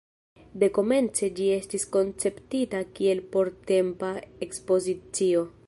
[0.61, 4.11] Dekomence ĝi estis konceptita kiel portempa
[4.47, 5.49] ekspozicio.